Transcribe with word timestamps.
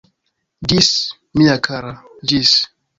Ĝis, 0.73 0.89
mia 1.41 1.61
kara, 1.71 1.95
ĝis! 2.33 2.61